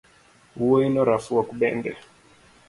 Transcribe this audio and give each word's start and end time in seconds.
Wuoino 0.59 1.01
rafuok 1.09 1.47
bende 1.65 1.91